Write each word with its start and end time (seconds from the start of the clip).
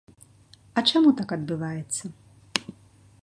А 0.79 0.83
чаму 0.91 1.09
так 1.19 1.29
адбываецца? 1.37 2.05